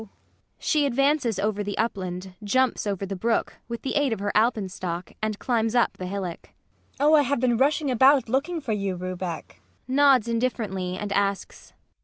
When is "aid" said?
3.93-4.11